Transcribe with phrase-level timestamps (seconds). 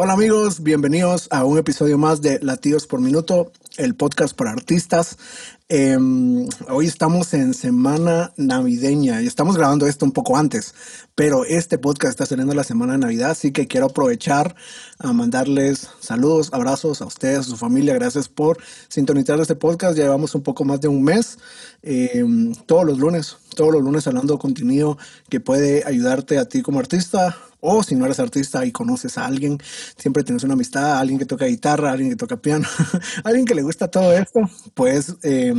[0.00, 5.18] Hola amigos, bienvenidos a un episodio más de Latidos por Minuto, el podcast para artistas.
[5.68, 10.72] Em, hoy estamos en semana navideña y estamos grabando esto un poco antes,
[11.16, 14.54] pero este podcast está saliendo la semana de Navidad, así que quiero aprovechar
[15.00, 17.94] a mandarles saludos, abrazos a ustedes, a su familia.
[17.94, 19.98] Gracias por sintonizar este podcast.
[19.98, 21.40] Ya llevamos un poco más de un mes,
[21.82, 24.96] em, todos los lunes, todos los lunes hablando contenido
[25.28, 29.26] que puede ayudarte a ti como artista o si no eres artista y conoces a
[29.26, 29.58] alguien,
[29.96, 32.66] siempre tienes una amistad, alguien que toca guitarra, alguien que toca piano,
[33.24, 34.40] alguien que le gusta todo esto,
[34.74, 35.54] pues eh,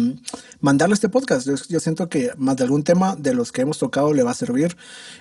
[0.62, 1.48] mandarle este podcast.
[1.67, 4.35] Yo, siento que más de algún tema de los que hemos tocado le va a
[4.35, 4.77] servir.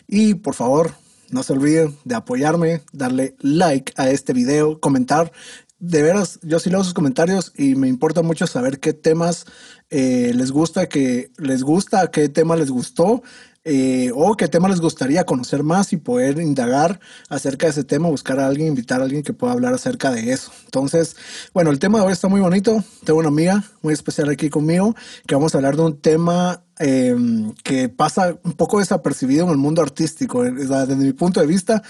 [0.07, 0.93] Y por favor,
[1.31, 5.33] no se olviden de apoyarme, darle like a este video, comentar.
[5.81, 9.47] De veras, yo sí leo sus comentarios y me importa mucho saber qué temas
[9.91, 13.23] eh, les gusta, que les gusta, qué tema les gustó
[13.71, 18.09] eh, o qué tema les gustaría conocer más y poder indagar acerca de ese tema,
[18.09, 20.51] buscar a alguien, invitar a alguien que pueda hablar acerca de eso.
[20.65, 21.17] Entonces,
[21.53, 22.83] bueno, el tema de hoy está muy bonito.
[23.05, 24.97] Tengo una amiga muy especial aquí conmigo
[25.27, 29.59] que vamos a hablar de un tema em, que pasa un poco desapercibido en el
[29.59, 30.45] mundo artístico.
[30.45, 31.83] Desde mi punto de vista,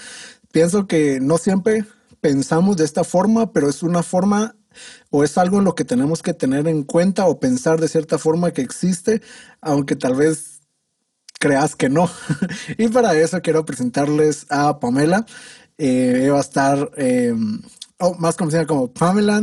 [0.51, 1.85] pienso que no siempre
[2.19, 4.53] pensamos de esta forma, pero es una forma
[5.11, 8.17] o es algo en lo que tenemos que tener en cuenta o pensar de cierta
[8.17, 9.21] forma que existe,
[9.61, 10.58] aunque tal vez
[11.39, 12.07] creas que no.
[12.77, 15.25] y para eso quiero presentarles a Pamela.
[15.77, 17.33] Eh, va a estar, eh,
[17.99, 19.41] oh, más conocida como Pamela,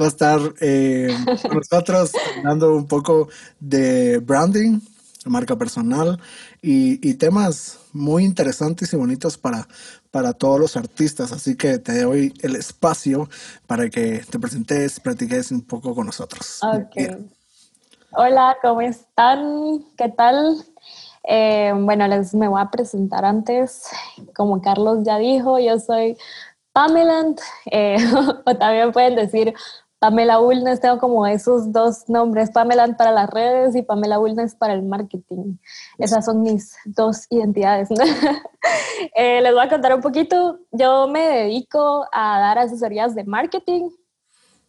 [0.00, 1.08] va a estar eh,
[1.42, 4.80] con nosotros hablando un poco de branding,
[5.24, 6.20] marca personal
[6.60, 9.66] y, temas muy interesantes y bonitos para,
[10.10, 11.32] para todos los artistas.
[11.32, 13.28] Así que te doy el espacio
[13.66, 16.60] para que te presentes, platiques un poco con nosotros.
[18.12, 19.84] Hola, ¿cómo están?
[19.96, 20.64] ¿Qué tal?
[21.24, 23.88] Eh, bueno, les me voy a presentar antes.
[24.34, 26.16] Como Carlos ya dijo, yo soy
[26.72, 27.34] Pamela,
[27.70, 27.96] eh,
[28.46, 29.54] o también pueden decir
[29.98, 30.80] Pamela Ulnes.
[30.80, 35.56] Tengo como esos dos nombres, Pamela para las redes y Pamela Ulnes para el marketing.
[35.98, 37.88] Esas son mis dos identidades.
[39.14, 40.58] Eh, les voy a contar un poquito.
[40.72, 43.90] Yo me dedico a dar asesorías de marketing,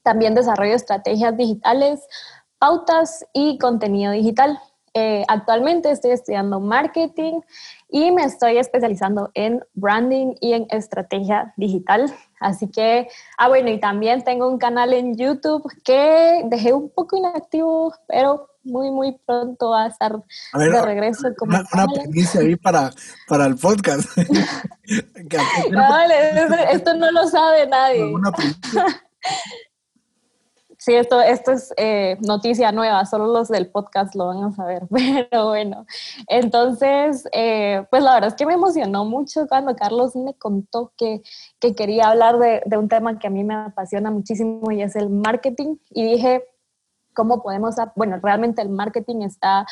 [0.03, 2.07] también desarrollo estrategias digitales,
[2.59, 4.59] pautas y contenido digital.
[4.94, 7.41] Eh, actualmente estoy estudiando marketing
[7.89, 12.13] y me estoy especializando en branding y en estrategia digital.
[12.39, 17.17] Así que, ah, bueno, y también tengo un canal en YouTube que dejé un poco
[17.17, 20.22] inactivo, pero muy, muy pronto va a estar
[20.53, 21.29] de regreso.
[21.38, 21.88] Como una, una
[22.39, 22.91] ahí para,
[23.27, 24.07] para el podcast.
[26.71, 28.03] esto no lo sabe nadie.
[30.89, 34.88] Sí, esto, esto es eh, noticia nueva, solo los del podcast lo van a saber,
[35.29, 35.85] pero bueno.
[36.25, 41.22] Entonces, eh, pues la verdad es que me emocionó mucho cuando Carlos me contó que,
[41.59, 44.95] que quería hablar de, de, un tema que a mí me apasiona muchísimo y es
[44.95, 45.75] el marketing.
[45.91, 46.44] Y dije,
[47.13, 49.67] ¿cómo podemos, bueno, realmente el marketing está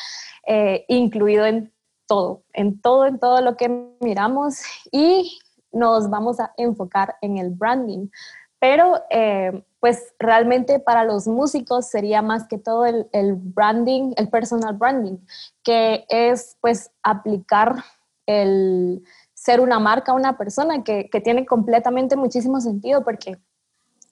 [0.46, 1.72] eh, incluido en
[2.06, 3.68] todo, en todo, en todo lo que
[3.98, 4.60] miramos
[4.92, 5.36] y
[5.72, 8.06] nos vamos a enfocar en el branding.
[8.60, 14.74] Pero eh, pues realmente para los músicos sería más que todo el, branding, el personal
[14.74, 15.18] branding,
[15.62, 17.76] que es pues aplicar
[18.26, 19.02] el
[19.34, 23.38] ser una marca una persona que, tiene completamente muchísimo sentido porque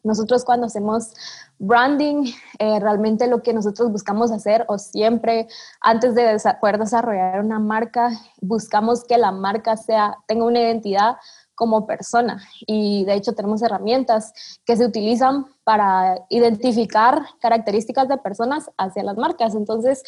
[0.04, 1.12] nosotros cuando hacemos
[1.58, 5.48] branding, eh, realmente lo que nosotros buscamos hacer o siempre
[5.80, 8.10] antes de poder desarrollar una marca,
[8.40, 11.16] buscamos que la marca sea, tenga una identidad
[11.56, 12.40] como persona.
[12.66, 14.32] Y de hecho tenemos herramientas
[14.64, 19.56] que se utilizan para identificar características de personas hacia las marcas.
[19.56, 20.04] Entonces,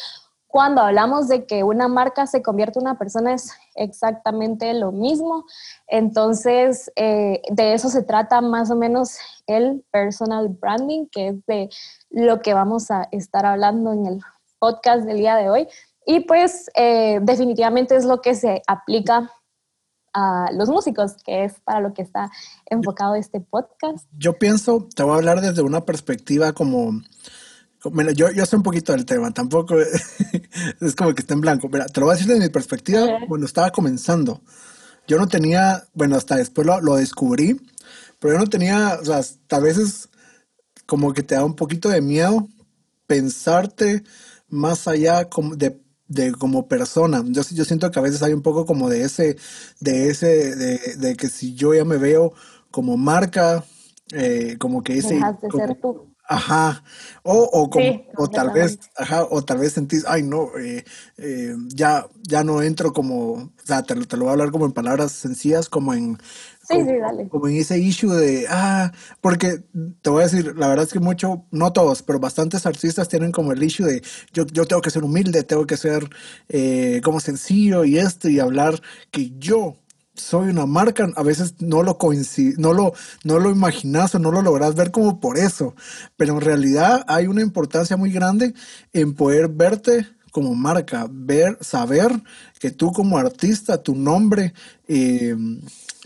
[0.49, 5.45] cuando hablamos de que una marca se convierte en una persona es exactamente lo mismo.
[5.87, 11.69] Entonces, eh, de eso se trata más o menos el personal branding, que es de
[12.09, 14.19] lo que vamos a estar hablando en el
[14.57, 15.67] podcast del día de hoy.
[16.03, 19.31] Y pues eh, definitivamente es lo que se aplica
[20.13, 22.31] a los músicos, que es para lo que está
[22.65, 24.07] enfocado este podcast.
[24.17, 27.01] Yo pienso, te voy a hablar desde una perspectiva como...
[28.15, 29.75] yo, yo sé un poquito del tema, tampoco
[30.81, 31.69] es como que esté en blanco.
[31.69, 34.41] Mira, te lo voy a decir desde mi perspectiva, cuando estaba comenzando.
[35.07, 37.59] Yo no tenía, bueno, hasta después lo, lo descubrí,
[38.19, 40.09] pero yo no tenía, o sea, hasta a veces
[40.85, 42.47] como que te da un poquito de miedo
[43.07, 44.03] pensarte
[44.47, 45.79] más allá como de
[46.09, 47.23] de como persona.
[47.25, 49.37] Yo, yo siento que a veces hay un poco como de ese,
[49.79, 50.55] de ese,
[50.97, 52.33] de, que si yo ya me veo
[52.71, 53.63] como marca,
[54.11, 55.13] eh, como que ese...
[55.13, 56.09] Dejas de ser tú.
[56.31, 56.83] Ajá,
[57.23, 60.85] o, o, como, o tal vez, ajá, o tal vez sentís, ay no, eh,
[61.17, 64.67] eh, ya, ya no entro como, o sea, te, te, lo voy a hablar como
[64.67, 66.19] en palabras sencillas, como en,
[66.69, 67.29] sí, como, sí, dale.
[67.29, 69.63] como en ese issue de, ah, porque
[70.01, 73.31] te voy a decir, la verdad es que mucho, no todos, pero bastantes artistas tienen
[73.31, 76.09] como el issue de, yo, yo tengo que ser humilde, tengo que ser
[76.49, 78.81] eh, como sencillo y esto, y hablar
[79.11, 79.75] que yo
[80.13, 82.93] soy una marca, a veces no lo coincide, no lo,
[83.23, 85.75] no lo imaginas o no lo logras ver como por eso,
[86.17, 88.53] pero en realidad hay una importancia muy grande
[88.93, 92.11] en poder verte como marca, ver, saber
[92.59, 94.53] que tú como artista, tu nombre
[94.87, 95.35] eh,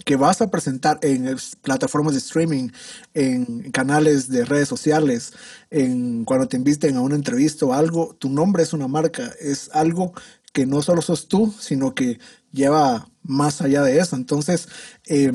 [0.05, 2.69] que vas a presentar en plataformas de streaming,
[3.13, 5.33] en canales de redes sociales,
[5.69, 9.69] en cuando te inviten a una entrevista o algo, tu nombre es una marca, es
[9.73, 10.13] algo
[10.51, 12.19] que no solo sos tú, sino que
[12.51, 14.15] lleva más allá de eso.
[14.15, 14.67] Entonces,
[15.07, 15.31] eh,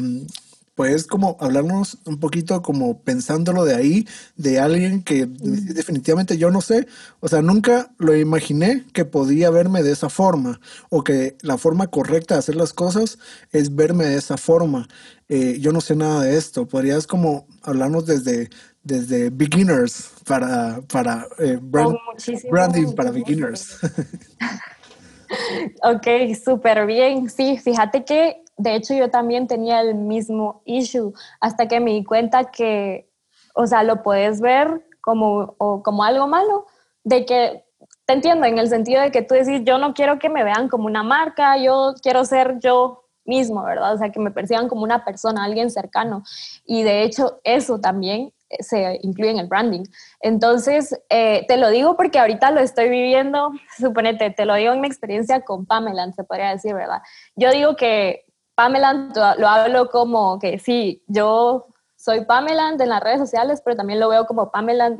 [0.79, 5.75] pues como hablarnos un poquito como pensándolo de ahí, de alguien que mm.
[5.75, 6.87] definitivamente yo no sé,
[7.19, 11.89] o sea, nunca lo imaginé que podía verme de esa forma o que la forma
[11.89, 13.19] correcta de hacer las cosas
[13.51, 14.87] es verme de esa forma.
[15.29, 18.49] Eh, yo no sé nada de esto, podrías como hablarnos desde,
[18.85, 21.97] desde beginners para, para eh, brand,
[22.53, 23.79] branding para beginners.
[25.83, 26.07] ok,
[26.41, 27.29] súper bien.
[27.29, 32.05] Sí, fíjate que de hecho yo también tenía el mismo issue hasta que me di
[32.05, 33.11] cuenta que,
[33.55, 36.67] o sea, lo puedes ver como, como algo malo,
[37.05, 37.65] de que
[38.05, 40.69] te entiendo en el sentido de que tú decís, yo no quiero que me vean
[40.69, 43.95] como una marca, yo quiero ser yo mismo, ¿verdad?
[43.95, 46.25] O sea, que me perciban como una persona, alguien cercano.
[46.65, 49.85] Y de hecho, eso también se incluye en el branding.
[50.21, 54.81] Entonces, eh, te lo digo porque ahorita lo estoy viviendo, suponete, te lo digo en
[54.81, 57.03] mi experiencia con Pamela, se podría decir, ¿verdad?
[57.37, 58.25] Yo digo que
[58.59, 58.93] Pamela
[59.39, 64.09] lo hablo como que sí, yo soy Pamela en las redes sociales, pero también lo
[64.09, 64.99] veo como Pamela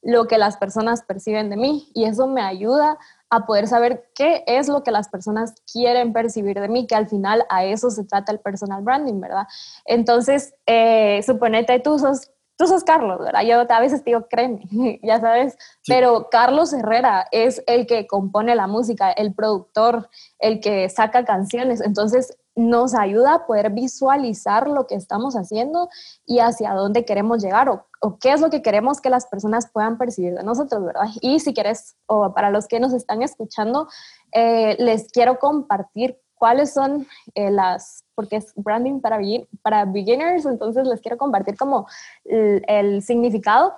[0.00, 2.96] lo que las personas perciben de mí y eso me ayuda
[3.28, 7.06] a poder saber qué es lo que las personas quieren percibir de mí, que al
[7.06, 9.48] final a eso se trata el personal branding, ¿verdad?
[9.84, 13.42] Entonces, eh, suponete tú sos tú sos Carlos, ¿verdad?
[13.42, 14.62] Yo a veces digo, créeme,
[15.02, 20.08] ya sabes, pero Carlos Herrera es el que compone la música, el productor,
[20.38, 25.88] el que saca canciones, entonces nos ayuda a poder visualizar lo que estamos haciendo
[26.26, 27.86] y hacia dónde queremos llegar o,
[28.20, 31.06] qué es lo que queremos que las personas puedan percibir de nosotros, ¿verdad?
[31.22, 33.88] Y si quieres, o para los que nos están escuchando,
[34.32, 41.00] eh, les quiero compartir cuáles son eh, las, porque es branding para, beginners, entonces les
[41.00, 41.86] quiero compartir como
[42.24, 43.74] el, significado.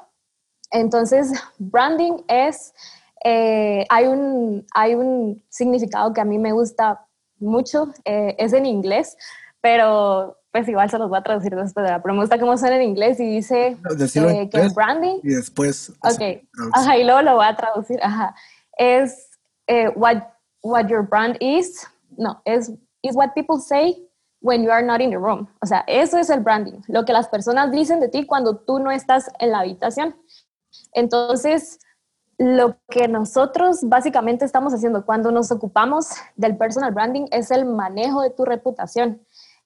[0.72, 2.75] Entonces, branding es,
[3.25, 7.06] eh, hay, un, hay un significado que a mí me gusta
[7.38, 9.17] mucho, eh, es en inglés,
[9.61, 12.83] pero pues igual se los voy a traducir después, pero me gusta cómo suena en
[12.83, 13.77] inglés y dice
[14.50, 15.21] que es branding.
[15.23, 15.93] Y después.
[16.03, 16.43] Ok,
[16.73, 18.35] ajá, y luego lo voy a traducir, ajá.
[18.79, 19.31] Es
[19.97, 20.23] what,
[20.62, 21.87] what your brand is
[22.17, 22.73] no, es
[23.03, 23.97] is what people say
[24.41, 25.49] when you are not in the room.
[25.62, 28.79] O sea, eso es el branding, lo que las personas dicen de ti cuando tú
[28.79, 30.17] no estás en la habitación.
[30.93, 31.79] Entonces,
[32.38, 38.21] lo que nosotros básicamente estamos haciendo cuando nos ocupamos del personal branding es el manejo
[38.23, 39.23] de tu reputación.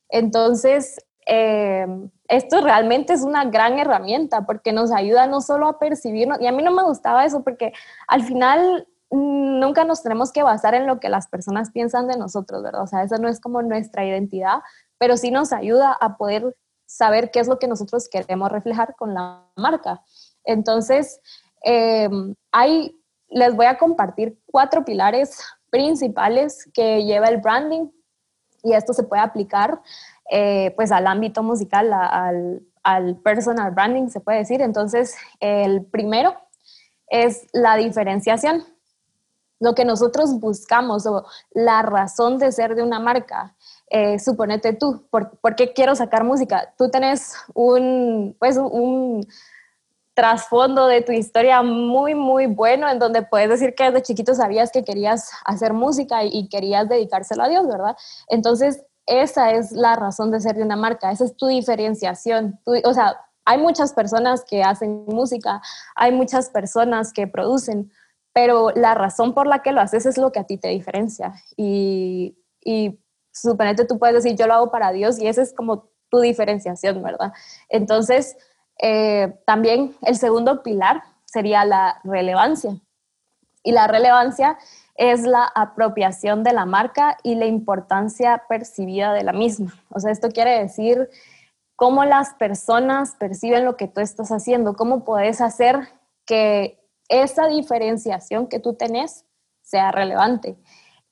[0.08, 1.86] Entonces, eh,
[2.28, 6.52] esto realmente es una gran herramienta porque nos ayuda no solo a percibirnos, y a
[6.52, 7.72] mí no me gustaba eso porque
[8.06, 12.62] al final nunca nos tenemos que basar en lo que las personas piensan de nosotros,
[12.62, 12.82] ¿verdad?
[12.82, 14.60] O sea, eso no es como nuestra identidad,
[14.98, 16.56] pero sí nos ayuda a poder
[16.86, 20.02] saber qué es lo que nosotros queremos reflejar con la marca.
[20.44, 21.20] Entonces,
[21.62, 22.34] em,
[23.28, 25.38] les voy a compartir cuatro pilares
[25.70, 27.88] principales que lleva el branding
[28.62, 29.80] y esto se puede aplicar
[30.30, 34.60] eh, pues al ámbito musical, al, al personal branding, se puede decir.
[34.60, 36.34] Entonces, el primero
[37.08, 38.64] es la diferenciación
[39.60, 43.54] lo que nosotros buscamos o la razón de ser de una marca.
[43.90, 46.74] Eh, suponete tú, ¿por, qué quiero sacar música?
[46.78, 49.26] Tú tenés un, pues, un
[50.20, 54.70] trasfondo de tu historia muy, muy bueno en donde puedes decir que desde chiquito sabías
[54.70, 57.96] que querías hacer música y, querías dedicárselo a Dios, ¿verdad?
[58.28, 62.60] Entonces, esa es la razón de ser de una marca, esa es tu diferenciación.
[62.66, 65.62] o sea, hay muchas personas que hacen música,
[65.96, 67.90] hay muchas personas que producen,
[68.34, 71.32] pero la razón por la que lo haces es lo que a ti te diferencia.
[71.56, 73.00] Y, y
[73.32, 77.02] suponete tú puedes decir, yo lo hago para Dios y esa es como tu diferenciación,
[77.02, 77.32] ¿verdad?
[77.70, 78.36] Entonces,
[78.82, 82.76] eh, también el segundo pilar sería la relevancia.
[83.62, 84.58] Y la relevancia
[84.94, 89.74] es la apropiación de la marca y la importancia percibida de la misma.
[89.90, 91.08] O sea, esto quiere decir
[91.76, 95.88] cómo las personas perciben lo que tú estás haciendo, cómo puedes hacer
[96.26, 99.24] que esa diferenciación que tú tenés
[99.62, 100.56] sea relevante.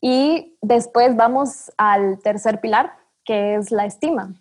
[0.01, 2.93] Y después vamos al tercer pilar,
[3.25, 4.35] que es la estima.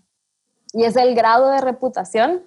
[0.74, 2.44] Y es el grado de reputación,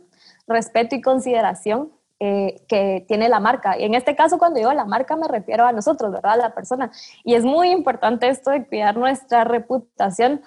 [0.50, 3.78] respeto y consideración eh, que tiene la marca.
[3.78, 6.33] Y en este caso, cuando digo la marca, me refiero a nosotros, ¿verdad?
[6.33, 6.90] A la persona.
[7.25, 10.42] Y es muy importante esto de cuidar nuestra reputación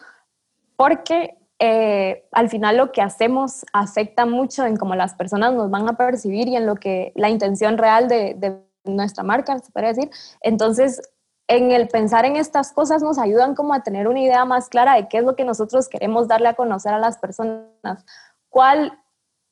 [0.76, 5.90] porque eh, al final lo que hacemos afecta mucho en cómo las personas nos van
[5.90, 9.94] a percibir y en lo que la intención real de, de nuestra marca, se podría
[9.94, 10.12] decir.
[10.42, 11.02] Entonces,
[11.48, 14.96] en el pensar en estas cosas nos ayudan como a tener una idea más clara
[14.96, 18.06] de qué es lo que nosotros queremos darle a conocer a las personas.
[18.50, 19.00] ¿Cuál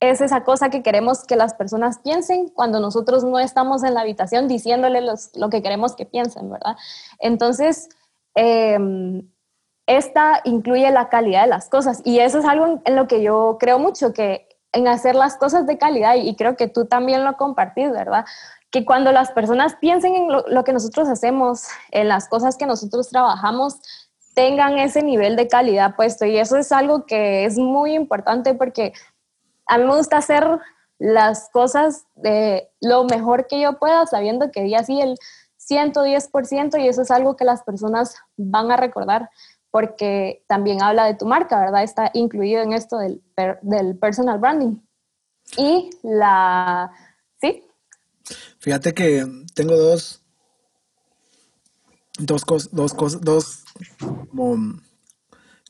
[0.01, 4.01] es esa cosa que queremos que las personas piensen cuando nosotros no estamos en la
[4.01, 5.01] habitación diciéndole
[5.35, 6.75] lo que queremos que piensen, ¿verdad?
[7.19, 7.87] Entonces,
[8.33, 9.29] em,
[9.85, 13.57] esta incluye la calidad de las cosas y eso es algo en, lo que yo
[13.59, 17.37] creo mucho, que en hacer las cosas de calidad y, creo que tú también lo
[17.37, 18.25] compartís, ¿verdad?
[18.71, 22.65] Que cuando las personas piensen en lo, lo que nosotros hacemos, en las cosas que
[22.65, 23.79] nosotros trabajamos,
[24.33, 28.93] tengan ese nivel de calidad puesto y eso es algo que es muy importante porque
[29.71, 30.45] a mí me gusta hacer
[30.99, 35.17] las cosas de lo mejor que yo pueda, sabiendo que di así el
[35.57, 39.29] 110% y eso es algo que las personas van a recordar
[39.69, 41.83] porque también habla de tu marca, ¿verdad?
[41.83, 43.23] Está incluido en esto del,
[43.61, 44.81] del personal branding.
[45.55, 46.91] Y la...
[47.39, 47.63] ¿Sí?
[48.59, 49.25] Fíjate que
[49.55, 50.21] tengo dos,
[52.19, 53.63] dos cosas, dos cosas, dos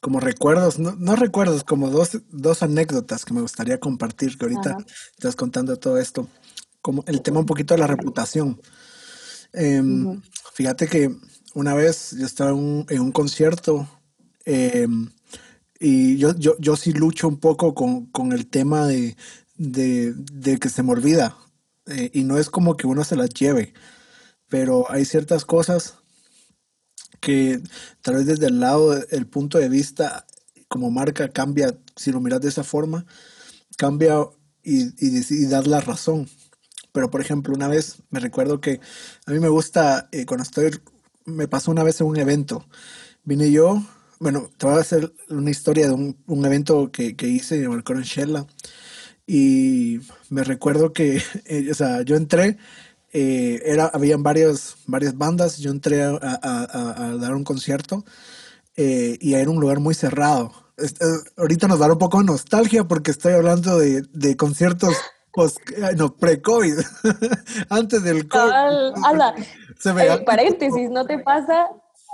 [0.01, 4.77] como recuerdos, no, recuerdos, como dos, dos, anécdotas que me gustaría compartir, que ahorita
[5.11, 6.27] estás contando todo esto,
[6.81, 8.59] como el tema un poquito de la reputación.
[9.53, 10.19] Em,
[10.53, 11.15] fíjate que
[11.53, 13.87] una vez yo estaba en un, concierto
[14.45, 15.11] em,
[15.79, 19.15] y yo, yo, yo, sí lucho un poco con, con el tema de,
[19.55, 21.37] de, de, que se me olvida
[21.85, 23.73] eh, y no es como que uno se las lleve,
[24.47, 26.00] pero hay ciertas cosas
[27.21, 27.61] que
[28.01, 30.25] tal vez desde el lado, el punto de vista
[30.67, 33.05] como marca cambia, si lo miras de esa forma,
[33.77, 34.15] cambia
[34.63, 36.27] y, y, dar la razón.
[36.91, 38.81] Pero por ejemplo, una vez me recuerdo que
[39.25, 40.71] a mí me gusta, eh, cuando estoy,
[41.25, 42.65] me pasó una vez en un evento,
[43.23, 43.83] vine yo,
[44.19, 47.71] bueno, te voy a hacer una historia de un, un evento que, que hice en
[47.71, 48.45] el Shella,
[49.27, 49.99] y
[50.29, 52.57] me recuerdo que, eh, o sea, yo entré
[53.13, 58.05] eh, era, habían varias, varias bandas, yo entré a, a, dar un concierto
[58.77, 60.51] eh, y era un lugar muy cerrado.
[60.77, 60.87] Eh,
[61.37, 64.95] ahorita nos da un poco de nostalgia porque estoy hablando de, de conciertos
[65.33, 65.59] post,
[65.97, 66.79] no, pre-COVID,
[67.69, 68.49] antes del COVID.
[70.25, 71.69] paréntesis, ¿no te pasa?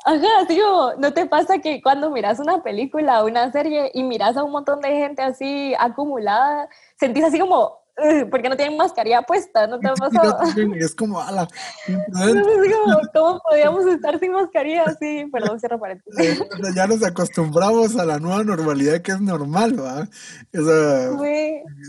[0.06, 4.38] Ajá, tío, ¿no te pasa que cuando miras una película o una serie y miras
[4.38, 7.80] a un montón de gente así acumulada, sentís así como,
[8.30, 10.39] porque no tienen mascarilla puesta, ¿no te ha pasado?
[10.75, 11.48] es como, ala.
[13.13, 14.86] ¿Cómo podíamos estar sin mascarilla?
[15.00, 16.44] Sí, perdón, cierro paréntesis.
[16.75, 20.08] ya nos acostumbramos a la nueva normalidad que es normal, ¿va?
[20.54, 20.66] O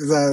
[0.07, 0.33] sea,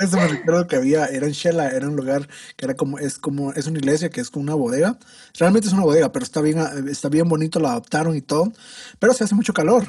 [0.00, 3.18] eso me recuerdo que había, era en Shela, era un lugar que era como, es
[3.18, 4.96] como, es una iglesia que es como una bodega.
[5.38, 8.52] Realmente es una bodega, pero está bien, está bien bonito, la adaptaron y todo,
[8.98, 9.84] pero se hace mucho calor.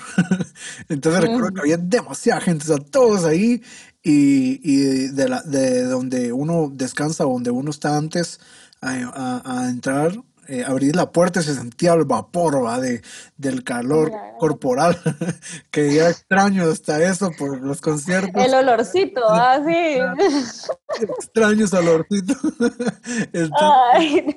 [0.90, 3.62] Entonces recuerdo que había demasiada gente, o sea, todos ahí
[4.04, 8.40] y, y de, la, de donde uno descansa, donde uno está antes
[8.82, 10.14] a, a, entrar,
[10.48, 12.80] eh, abrir la puerta se sentía el vapor ¿va?
[12.80, 13.04] De,
[13.38, 14.98] del calor corporal,
[15.72, 18.44] que ya extraño hasta eso por los conciertos.
[18.44, 19.72] El olorcito, así.
[20.92, 22.34] Ah, extraño ese olorcito.
[23.32, 24.36] Entonces,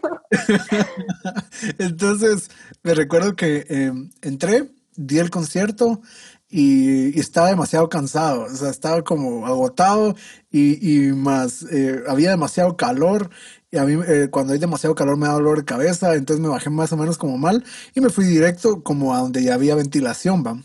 [1.78, 2.50] Entonces,
[2.84, 3.92] me recuerdo que eh,
[4.22, 6.00] entré, di el concierto
[6.48, 10.14] y, estaba demasiado cansado, o sea, estaba como agotado
[10.50, 13.30] y, y más, eh, había demasiado calor
[13.74, 16.48] y a mí eh, cuando hay demasiado calor me da dolor de cabeza, entonces me
[16.48, 19.74] bajé más o menos como mal y me fui directo como a donde ya había
[19.74, 20.62] ventilación, ¿va?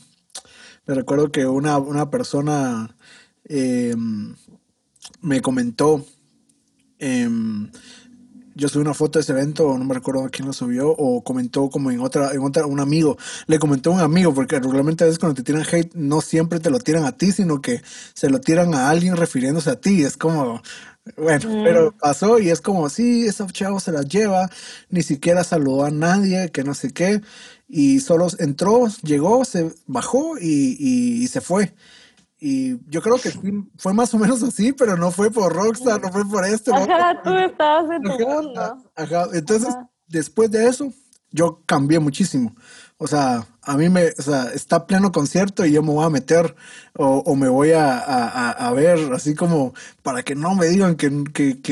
[0.86, 2.95] Me recuerdo que una, una persona
[3.45, 4.36] em,
[5.21, 6.05] me comentó,
[7.00, 7.71] em,
[8.59, 11.69] yo subí una foto de ese evento, no me recuerdo quién lo subió, o comentó
[11.69, 15.07] como en otra, en otra, un amigo, le comentó a un amigo, porque regularmente a
[15.07, 17.81] veces cuando te tiran hate, no siempre te lo tiran a ti, sino que
[18.13, 20.61] se lo tiran a alguien refiriéndose a ti, es como,
[21.17, 21.63] bueno, mm.
[21.63, 24.49] pero pasó y es como, sí, esa chavo se la lleva,
[24.89, 27.21] ni siquiera saludó a nadie, que no sé qué,
[27.67, 31.73] y solo entró, llegó, se bajó y, y se fue.
[32.39, 33.31] Y yo creo que
[33.77, 36.74] fue más o menos así, pero no fue por Rockstar, no fue por esto.
[36.74, 38.84] Ajá, tú estabas en tu mundo.
[38.96, 39.75] Ajá, entonces,
[40.08, 40.93] después de eso,
[41.31, 42.55] yo cambié muchísimo.
[43.01, 46.10] O sea, a mí me, o sea, está pleno concierto y yo me voy a
[46.10, 46.53] meter
[46.98, 51.10] o, me voy a, ver así como para que no me digan que,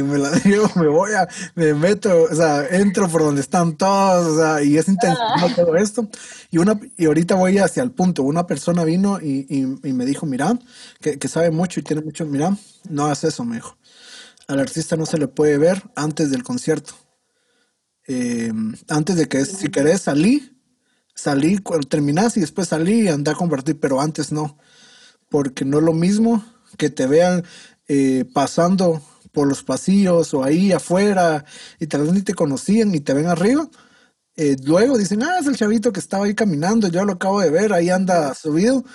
[0.03, 4.25] me la digo, me voy a, me meto, o sea, entro por donde están todos,
[4.25, 6.07] o sea, y es intencional todo esto.
[6.49, 10.57] Y, una, y ahorita voy hacia el punto, una persona vino y, me dijo, mira,
[11.01, 12.55] que, que, sabe mucho y tiene mucho, mira,
[12.89, 13.75] no hagas eso, me dijo.
[14.47, 16.93] Al artista no se le puede ver antes del concierto.
[18.07, 18.53] Eh,
[18.87, 20.56] antes de que, si querés, salí
[21.17, 24.57] salí, cuando terminas y después salí y andar a compartir, pero antes no,
[25.29, 26.45] porque no es lo mismo
[26.77, 27.43] que te vean
[27.87, 31.43] eh, pasando por los pasillos o ahí afuera
[31.79, 33.67] y tal vez ni te conocían y te ven arriba.
[34.35, 37.49] Eh, luego dicen, ah, es el chavito que estaba ahí caminando, yo lo acabo de
[37.49, 38.85] ver, ahí anda subido.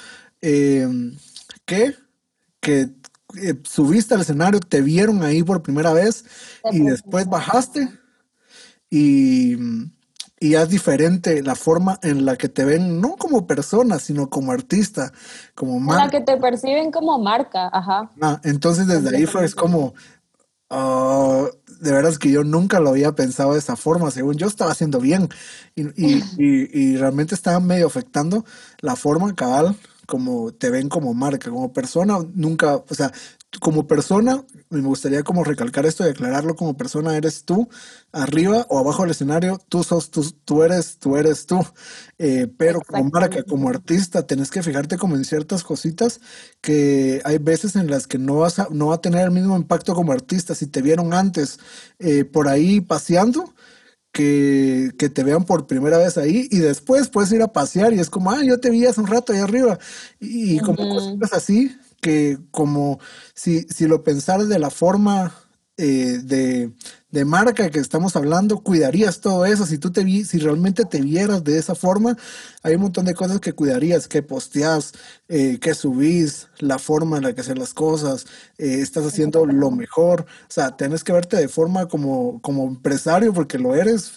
[0.41, 0.89] Eh,
[1.65, 1.97] ¿Qué?
[2.61, 2.91] Que
[3.65, 6.25] subiste al escenario, te vieron ahí por primera vez
[6.71, 7.89] y después bajaste
[8.91, 9.57] y
[10.43, 14.51] y es diferente la forma en la que te ven, no como persona, sino como
[14.51, 15.13] artista,
[15.55, 16.05] como marca.
[16.07, 18.11] La que te perciben como marca, ajá.
[18.21, 19.95] Ah, entonces desde ahí fue es como,
[20.69, 21.47] ah,
[21.81, 24.99] de veras que yo nunca lo había pensado de esa forma, según yo estaba haciendo
[24.99, 25.29] bien
[25.77, 28.45] y, y, y, realmente estaba medio afectando
[28.81, 33.13] la forma cabal como te ven como marca, como persona, nunca, o sea,
[33.61, 37.69] como persona, me gustaría como recalcar esto y aclararlo como persona, eres tú,
[38.11, 41.61] arriba o abajo del escenario, tú sos tú, tú eres, tú eres tú.
[42.19, 46.21] Eh, pero como marca, como artista, tenés que fijarte como en ciertas cositas
[46.61, 49.57] que hay veces en las que no vas a, no va a tener el mismo
[49.57, 50.55] impacto como artista.
[50.55, 51.59] Si te vieron antes
[51.99, 53.53] eh, por ahí paseando,
[54.13, 58.01] que, que, te vean por primera vez ahí y después puedes ir a pasear y
[58.01, 59.79] es como, ah, yo te vi hace un rato ahí arriba.
[60.21, 62.99] Y, como cosas así, que como
[63.33, 65.33] si, si lo pensaras de la forma
[65.79, 66.71] eh, de,
[67.11, 69.65] de, marca que estamos hablando, cuidarías todo eso.
[69.67, 72.17] Si tú te vi, si realmente te vieras de esa forma,
[72.63, 74.93] hay un montón de cosas que cuidarías, que posteas,
[75.29, 78.27] eh, que subís, la forma en la que haces las cosas,
[78.59, 80.23] eh, estás haciendo lo mejor.
[80.23, 84.13] O sea, tienes que verte de forma como, como empresario, porque lo eres,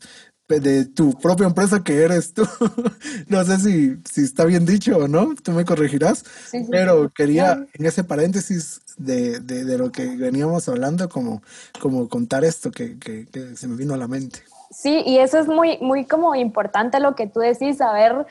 [0.47, 2.47] de tu propia empresa que eres tú.
[3.27, 6.23] no sé si, si está bien dicho o no, tú me corregirás,
[6.69, 11.41] pero quería en ese paréntesis de, de, lo que veníamos hablando, como,
[11.79, 14.39] como contar esto que, que, que, se me vino a la mente.
[14.71, 18.25] Sí, y eso es muy, muy como importante lo que tú decís, saber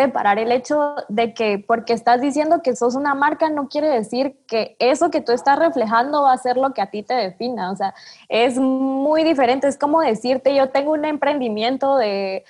[0.00, 4.36] separar el hecho de que porque estás diciendo que sos una marca no quiere decir
[4.46, 7.70] que eso que tú estás reflejando va a ser lo que a ti te defina.
[7.70, 7.94] O sea,
[8.28, 9.68] es muy diferente.
[9.68, 12.44] Es como decirte, yo tengo un emprendimiento de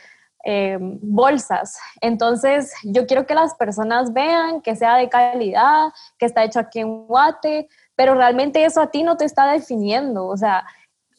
[0.44, 1.78] eh, bolsas.
[2.00, 6.80] Entonces, yo quiero que las personas vean que sea de calidad, que está hecho aquí
[6.80, 10.26] en Guate, pero realmente eso a ti no te está definiendo.
[10.26, 10.64] O sea,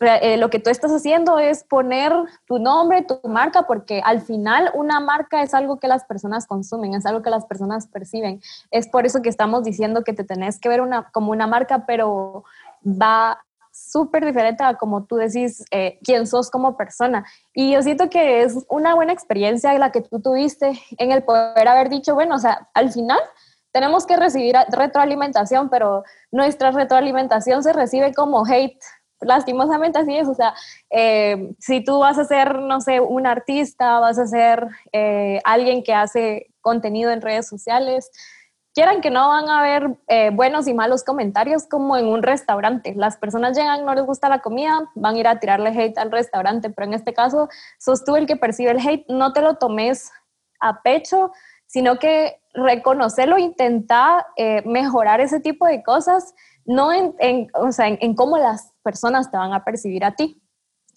[0.02, 2.12] eh, lo que tú estás haciendo es poner
[2.46, 6.94] tu nombre, tu marca, porque al final una marca es algo que las personas consumen,
[6.94, 8.42] es algo que las personas perciben.
[8.72, 11.86] Es por eso que estamos diciendo que te tenés que ver una, como una marca,
[11.86, 12.44] pero
[12.84, 13.40] va
[13.72, 17.26] súper diferente a como tú decís eh, quién sos como persona.
[17.54, 21.68] Y yo siento que es una buena experiencia la que tú tuviste en el poder
[21.68, 23.20] haber dicho, bueno, o sea, al final
[23.72, 28.78] tenemos que recibir retroalimentación, pero nuestra retroalimentación se recibe como hate
[29.22, 30.54] lastimosamente así es, o sea,
[30.90, 35.84] eh, si tú vas a ser, no sé, un artista, vas a ser eh, alguien
[35.84, 38.12] que hace contenido en redes sociales,
[38.74, 42.94] quieran que no van a haber eh, buenos y malos comentarios como en un restaurante.
[42.96, 46.12] Las personas llegan, no les gusta la comida, van a ir a tirarle hate al
[46.12, 49.56] restaurante, pero en este caso sos tú el que percibe el hate, no te lo
[49.56, 50.12] tomes
[50.60, 51.32] a pecho,
[51.68, 54.28] sino que reconocerlo, intenta
[54.66, 56.34] mejorar ese tipo de cosas
[56.66, 60.42] no en, o sea, en, cómo las personas te van a percibir a ti.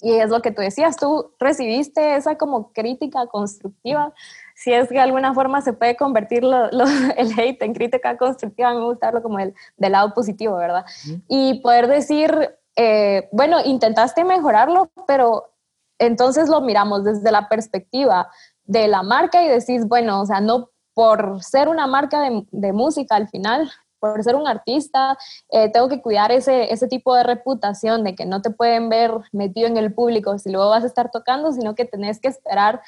[0.00, 4.12] Y es lo que tú decías, tú recibiste esa como crítica constructiva.
[4.54, 6.42] Si es que de alguna forma se puede convertir
[7.16, 10.84] el hate en crítica constructiva, me gusta verlo como el, del lado positivo, ¿verdad?
[11.28, 15.54] Y poder decir, eh, bueno, intentaste mejorarlo, pero
[15.98, 18.28] entonces lo miramos desde la perspectiva
[18.64, 22.72] de la marca y decís, bueno, o sea, no por ser una marca de, de
[22.72, 23.70] música al final,
[24.04, 25.16] por ser un artista,
[25.48, 29.12] eh, tengo que cuidar ese, ese tipo de reputación de que no te pueden ver
[29.32, 32.82] metido en el público si luego vas a estar tocando, sino que tenés que esperar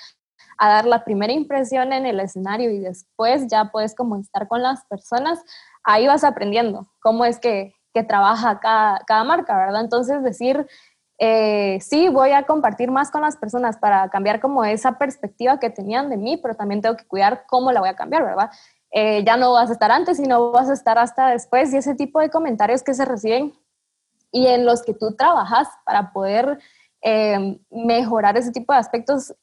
[0.59, 4.63] a dar la primera impresión en el escenario y después ya puedes como estar con
[4.63, 5.43] las personas,
[5.85, 9.81] ahí vas aprendiendo cómo es que, que trabaja cada, cada, marca, ¿verdad?
[9.81, 10.67] Entonces decir,
[11.19, 15.71] eh, sí, voy a compartir más con las personas para cambiar como esa perspectiva que
[15.71, 18.51] tenían de mí, pero también tengo que cuidar cómo la voy a cambiar, ¿verdad?
[18.99, 21.95] Eh, ya no vas a estar antes, sino vas a estar hasta después y ese
[21.95, 23.53] tipo de comentarios que se reciben
[24.33, 26.59] y en los que tú trabajas para poder
[27.03, 29.35] eh, mejorar ese tipo de aspectos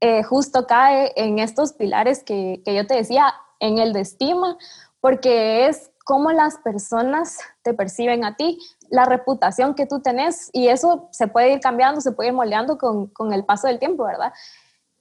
[0.00, 4.56] eh, justo cae en estos pilares que, que yo te decía, en el de estima,
[5.00, 10.68] porque es cómo las personas te perciben a ti, la reputación que tú tenés, y
[10.68, 14.04] eso se puede ir cambiando, se puede ir moldeando con, con el paso del tiempo,
[14.04, 14.32] ¿verdad?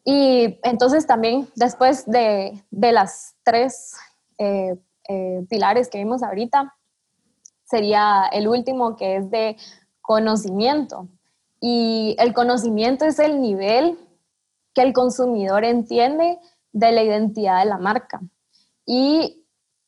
[0.04, 3.96] Y entonces también después de, de las tres
[4.38, 4.76] eh,
[5.08, 6.76] eh, pilares que vimos ahorita,
[7.66, 9.58] sería el último que es de
[10.02, 11.08] conocimiento.
[11.60, 13.98] Y el conocimiento es el nivel
[14.74, 16.40] que el consumidor entiende
[16.72, 18.20] de la identidad de la marca.
[18.86, 19.46] Y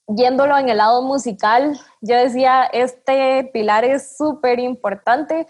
[0.07, 5.47] viéndolo en el lado musical, yo decía, este pilar es súper importante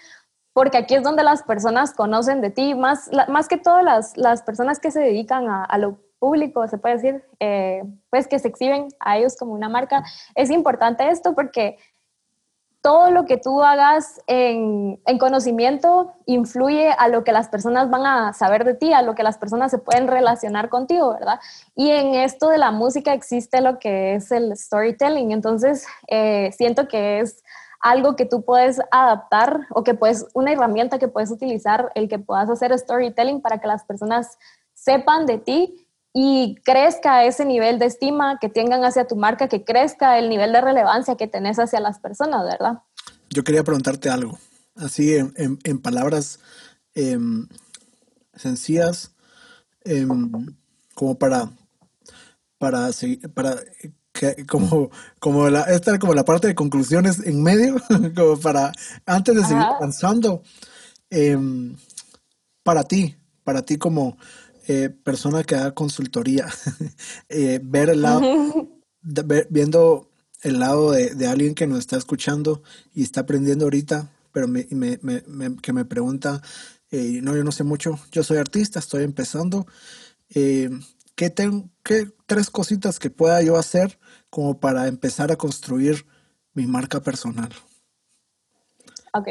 [0.54, 4.44] porque aquí es donde las personas conocen de ti, más, más que todas las, las
[4.44, 8.48] personas que se dedican a, a, lo público, se puede decir, eh, pues que se
[8.48, 10.04] exhiben a ellos como una marca.
[10.36, 11.78] Es importante esto porque
[12.84, 18.06] todo lo que tú hagas en, en, conocimiento influye a lo que las personas van
[18.06, 21.40] a saber de ti, a lo que las personas se pueden relacionar contigo, ¿verdad?
[21.76, 26.90] Y en esto de la música existe lo que es el storytelling, entonces eh, siento
[26.90, 27.42] que es
[27.84, 32.18] algo que tú puedes adaptar o que puedes, una herramienta que puedes utilizar, el que
[32.18, 34.38] puedas hacer storytelling para que las personas
[34.74, 39.66] sepan de ti y crezca ese nivel de estima que tengan hacia tu marca, que
[39.66, 42.80] crezca el nivel de relevancia que tenés hacia las personas, ¿verdad?
[43.30, 44.40] Yo quería preguntarte algo,
[44.76, 46.40] así en, en, palabras
[46.96, 47.18] eh,
[48.36, 49.12] sencillas,
[49.84, 50.08] eh,
[50.94, 51.50] como para,
[52.60, 52.92] para,
[53.34, 53.56] para
[54.14, 57.76] que, como, como la, esta como la parte de conclusiones en medio,
[58.16, 58.72] como para,
[59.06, 60.44] antes de seguir avanzando,
[61.10, 61.38] eh,
[62.64, 64.18] para ti, para ti como
[64.68, 66.48] eh, persona que haga consultoría,
[67.30, 68.22] eh, ver el lado,
[69.02, 70.10] de, ver, viendo
[70.42, 74.66] el lado de, de, alguien que nos está escuchando y está aprendiendo ahorita, pero me,
[74.72, 76.42] me, me, que me pregunta,
[76.92, 79.68] eh, no, yo no sé mucho, yo soy artista, estoy empezando,
[80.30, 84.00] ¿qué, ten, ¿qué tres cositas que pueda yo hacer
[84.34, 86.08] como para empezar a construir
[86.56, 87.50] mi marca personal?
[89.14, 89.28] Ok.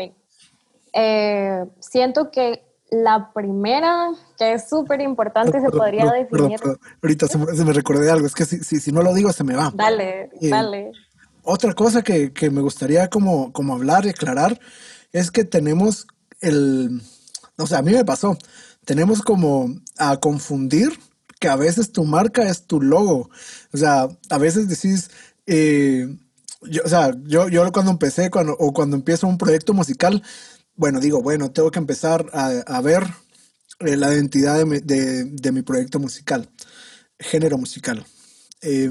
[0.94, 6.60] Eh, siento que la primera, que es súper importante, se podría perdón, definir.
[6.60, 9.12] Perdón, Ahorita se me, se me, recordé algo, es que si, si, si, no lo
[9.12, 9.72] digo se me va.
[9.74, 10.92] Dale, eh, dale.
[11.42, 14.60] Otra cosa que, que, me gustaría como, como hablar y aclarar
[15.10, 16.06] es que tenemos
[16.40, 17.02] el,
[17.58, 18.38] o sea, a mí me pasó,
[18.84, 20.92] tenemos como a confundir
[21.42, 23.28] que a veces tu marca es tu logo.
[23.72, 25.10] O sea, a veces decís,
[25.46, 26.06] eh,
[26.62, 30.22] yo, o sea, yo, yo cuando empecé cuando, o cuando empiezo un proyecto musical,
[30.76, 33.02] bueno, digo, bueno, tengo que empezar a, ver
[33.80, 36.48] eh, la identidad de mi, de, de mi, proyecto musical,
[37.18, 38.06] género musical,
[38.60, 38.88] eh,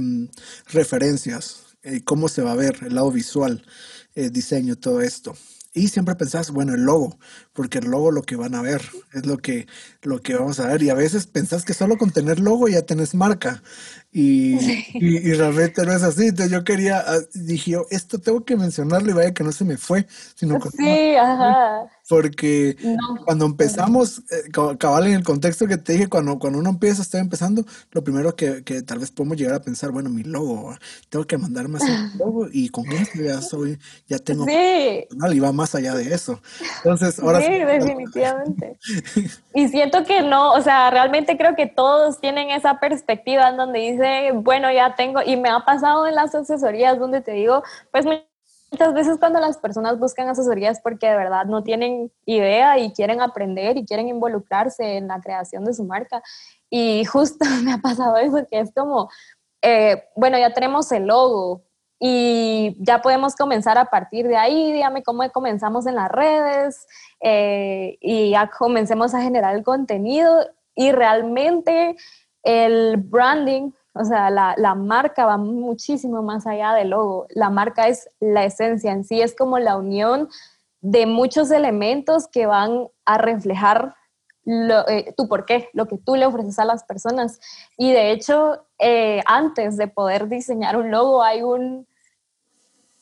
[0.68, 3.66] referencias, eh, cómo se va a ver, el lado visual,
[4.14, 5.38] eh, diseño, todo esto.
[5.74, 7.18] Y siempre pensás, bueno, el logo,
[7.54, 8.82] porque el logo lo que van a ver,
[9.14, 9.68] es lo que,
[10.02, 10.84] lo que vamos a ver.
[10.84, 13.64] Y a veces pensás que solo con tener logo ya tenés marca.
[14.12, 14.86] Y, sí.
[14.96, 16.28] y, y, realmente no es así.
[16.28, 19.64] Entonces yo quería, ah, dije yo, esto tengo que mencionarlo y vaya que no se
[19.64, 20.06] me fue.
[20.36, 21.90] Sino sí, ajá.
[22.12, 23.24] Porque no.
[23.24, 27.20] cuando empezamos, eh, cabal en el contexto que te dije, cuando, cuando uno empieza, está
[27.20, 30.76] empezando, lo primero que, que, tal vez podemos llegar a pensar, bueno, mi logo,
[31.08, 35.08] tengo que mandar más un logo y con esto ya soy, ya tengo sí.
[35.32, 36.42] y va más allá de eso.
[36.84, 38.78] Entonces, ahora sí, definitivamente.
[39.56, 43.80] y siento que no, o sea, realmente creo que todos tienen esa perspectiva en donde
[43.80, 48.06] dice, bueno, ya tengo, y me ha pasado en las asesorías donde te digo, pues
[48.72, 53.22] muchas veces cuando las personas buscan asesorías porque de verdad no tienen idea y quieren
[53.22, 56.24] aprender y quieren involucrarse en la creación de su marca.
[56.70, 59.10] Y justo me ha pasado eso, que es como,
[59.62, 61.64] eh, bueno, ya tenemos el logo
[62.00, 66.88] y ya podemos comenzar a partir de ahí, dígame cómo comenzamos en las redes
[67.20, 71.96] eh, y ya comencemos a generar el contenido y realmente
[72.42, 77.28] el branding o sea, la, la, marca va muchísimo más allá del logo.
[77.30, 80.30] La marca es la esencia en sí, es como la unión
[80.80, 83.96] de muchos elementos que van a reflejar
[84.44, 87.40] lo, eh, tu por qué, lo que tú le ofreces a las personas.
[87.78, 91.88] Y de hecho, eh, antes de poder diseñar un logo hay un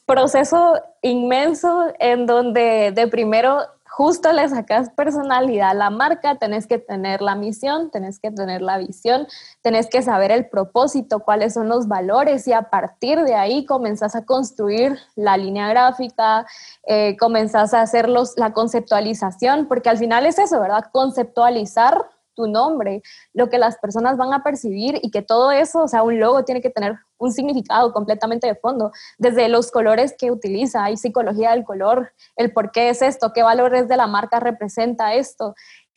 [0.06, 3.62] proceso inmenso en donde de primero
[4.00, 8.62] justo le sacas personalidad a la marca, tenés que tener la misión, tenés que tener
[8.62, 9.28] la visión,
[9.62, 14.16] tenés que saber el propósito, cuáles son los valores y a partir de ahí comenzás
[14.16, 16.46] a construir la línea gráfica,
[16.88, 20.86] eh, comenzás a hacer los, la conceptualización, porque al final es eso, ¿verdad?
[20.94, 22.06] Conceptualizar
[22.40, 23.02] tu nombre,
[23.34, 26.46] lo que las personas van a percibir y que todo eso, o sea, un logo
[26.46, 31.52] tiene que tener un significado completamente de fondo, desde los colores que utiliza, hay psicología
[31.52, 35.54] del color, el por qué es esto, qué valores de la marca representa esto.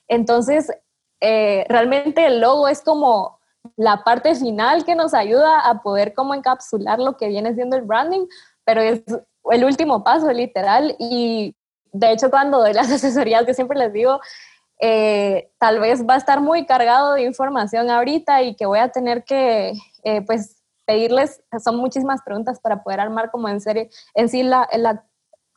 [0.08, 0.68] Entonces,
[1.20, 3.38] eh, realmente el logo es como
[3.76, 7.82] la parte final que nos ayuda a poder como encapsular lo que viene siendo el
[7.82, 8.26] branding,
[8.64, 9.04] pero es
[9.52, 11.54] el último paso literal y
[11.92, 14.20] de hecho cuando doy las asesorías que siempre les digo,
[14.84, 18.88] eh, tal vez va a estar muy cargado de información ahorita y que voy a
[18.88, 24.28] tener que eh, pues pedirles, son muchísimas preguntas para poder armar como en serie, en
[24.28, 24.68] sí la,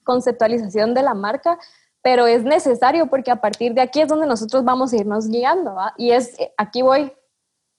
[0.04, 1.58] conceptualización de la marca,
[2.04, 5.76] pero es necesario porque a partir de aquí es donde nosotros vamos a irnos guiando.
[5.98, 7.12] Y es, aquí voy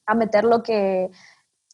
[0.07, 1.13] a meter lo que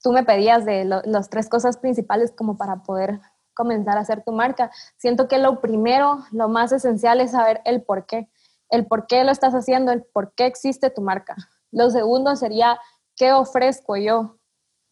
[0.03, 3.21] tú me pedías de las tres cosas principales como para poder
[3.55, 4.71] comenzar a hacer tu marca.
[4.99, 8.29] Siento que lo primero, lo más esencial es saber el por qué.
[8.73, 11.37] El por qué lo estás haciendo, el por qué existe tu marca.
[11.71, 12.81] Lo segundo sería,
[13.15, 14.39] ¿qué ofrezco yo?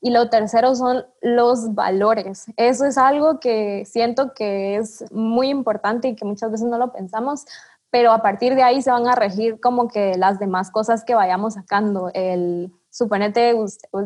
[0.01, 2.47] Y lo tercero son los valores.
[2.57, 6.93] Eso es algo que siento que es muy importante y que muchas veces no lo
[6.93, 7.45] pensamos,
[7.91, 11.17] pero a partir de ahí se van a regir como que las demás cosas que
[11.17, 12.11] vayamos sacando.
[12.15, 13.55] El, suponete,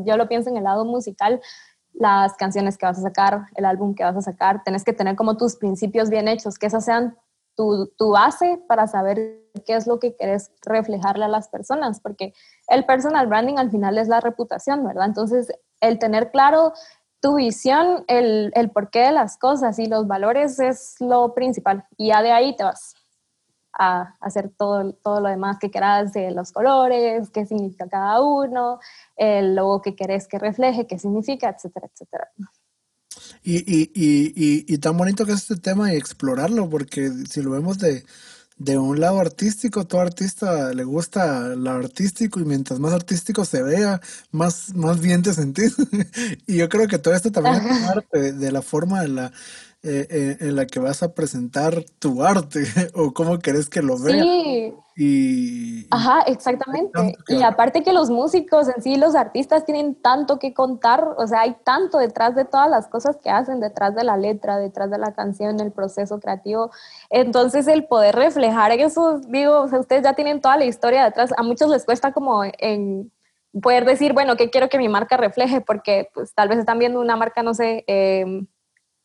[0.04, 1.40] yo lo pienso en el lado musical,
[1.92, 5.16] las canciones que vas a sacar, el álbum que vas a sacar, tenés que tener
[5.16, 7.16] como tus principios bien hechos, que esas sean
[7.54, 12.34] tu, tu base para saber qué es lo que quieres reflejarle a las personas, porque
[12.68, 15.06] el personal branding al final es la reputación, ¿verdad?
[15.06, 16.72] Entonces, el tener claro
[17.20, 21.86] tu visión, el, el porqué de las cosas y los valores es lo principal.
[21.96, 22.94] Y ya de ahí te vas
[23.78, 28.78] a hacer todo, todo lo demás que quieras de los colores, qué significa cada uno,
[29.16, 32.30] el logo que querés que refleje, qué significa, etcétera, etcétera.
[33.42, 37.50] Y, y, y, y, tan bonito que es este tema y explorarlo, porque si lo
[37.50, 38.04] vemos de,
[38.56, 43.62] de un lado artístico, todo artista le gusta lo artístico y mientras más artístico se
[43.62, 45.74] vea, más, más bien te sentís.
[46.46, 49.32] y yo creo que todo esto también es parte de la forma de la,
[49.82, 53.98] eh, eh, en la que vas a presentar tu arte o cómo querés que lo
[53.98, 54.22] vean.
[54.22, 54.74] Sí.
[54.96, 57.16] Y, Ajá, exactamente.
[57.28, 61.40] Y aparte que los músicos en sí, los artistas tienen tanto que contar, o sea,
[61.40, 64.98] hay tanto detrás de todas las cosas que hacen, detrás de la letra, detrás de
[64.98, 66.70] la canción, el proceso creativo.
[67.10, 71.32] Entonces, el poder reflejar eso, digo, o sea, ustedes ya tienen toda la historia detrás.
[71.36, 73.10] A muchos les cuesta como en
[73.60, 75.60] poder decir, bueno, ¿qué quiero que mi marca refleje?
[75.60, 78.44] Porque pues tal vez están viendo una marca, no sé, eh,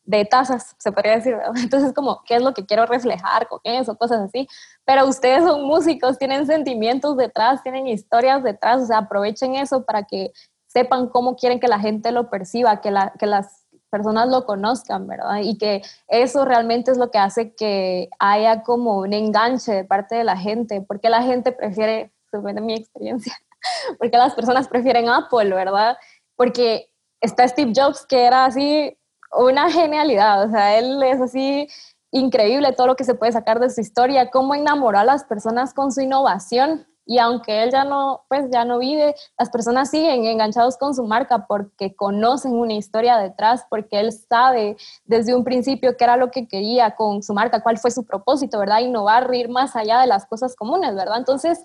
[0.04, 3.96] de tazas, se podría decir, Entonces, como, ¿qué es lo que quiero reflejar con eso?
[3.96, 4.48] Cosas así.
[4.84, 10.04] Pero ustedes son músicos, tienen sentimientos detrás, tienen historias detrás, o sea, aprovechen eso para
[10.04, 10.32] que
[10.66, 15.06] sepan cómo quieren que la gente lo perciba, que, la, que las personas lo conozcan,
[15.06, 15.40] ¿verdad?
[15.42, 20.14] Y que eso realmente es lo que hace que haya como un enganche de parte
[20.14, 23.34] de la gente, porque la gente prefiere, según mi experiencia,
[23.98, 25.96] porque las personas prefieren Apple, ¿verdad?
[26.36, 26.88] Porque
[27.20, 28.96] está Steve Jobs, que era así
[29.32, 31.68] una genialidad, o sea, él es así
[32.12, 35.74] increíble todo lo que se puede sacar de su historia, cómo enamoró a las personas
[35.74, 40.26] con su innovación y aunque él ya no, pues ya no vive, las personas siguen
[40.26, 45.96] enganchados con su marca porque conocen una historia detrás, porque él sabe desde un principio
[45.96, 48.78] qué era lo que quería con su marca, cuál fue su propósito, ¿verdad?
[48.78, 51.18] Innovar, ir más allá de las cosas comunes, ¿verdad?
[51.18, 51.64] Entonces,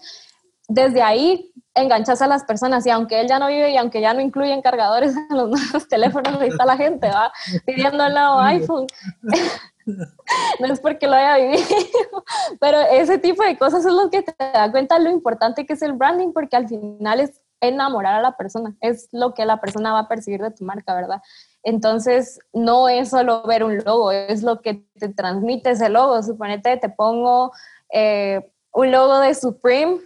[0.67, 4.13] desde ahí enganchas a las personas y aunque él ya no vive y aunque ya
[4.13, 7.31] no incluyen cargadores en los nuevos teléfonos, ahí está la gente, va
[7.65, 8.87] pidiendo el nuevo iPhone.
[9.85, 12.23] no es porque lo haya vivido,
[12.59, 15.81] pero ese tipo de cosas es lo que te da cuenta lo importante que es
[15.81, 19.93] el branding, porque al final es enamorar a la persona, es lo que la persona
[19.93, 21.21] va a percibir de tu marca, ¿verdad?
[21.63, 26.21] Entonces, no es solo ver un logo, es lo que te transmite ese logo.
[26.21, 27.51] Suponete, te pongo
[27.91, 29.99] eh, un logo de Supreme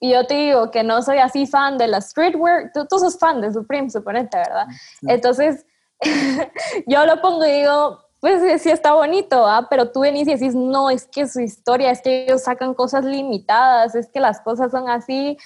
[0.00, 3.18] y yo te digo que no soy así fan de la streetwear, tú, tú sos
[3.18, 4.66] fan de Supreme, suponete, ¿verdad?
[5.02, 5.64] Entonces,
[6.86, 9.66] yo lo pongo y digo, pues sí está bonito, ¿ah?
[9.70, 13.04] pero tú venís y decís, no, es que su historia, es que ellos sacan cosas
[13.04, 15.38] limitadas, es que las cosas son así,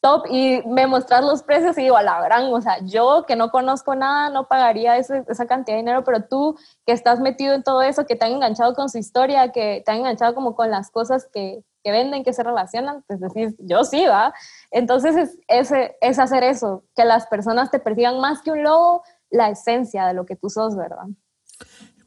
[0.00, 3.34] top, y me mostras los precios y digo, a la gran, o sea, yo que
[3.36, 7.62] no conozco nada, no pagaría esa cantidad de dinero, pero tú que estás metido en
[7.62, 10.70] todo eso, que te han enganchado con su historia, que te han enganchado como con
[10.70, 14.34] las cosas que, que venden, que se relacionan, pues decís, yo sí, va.
[14.72, 15.70] Entonces es,
[16.00, 20.14] es, hacer eso, que las personas te perciban más que un logo, la esencia de
[20.14, 21.06] lo que tú sos, ¿verdad?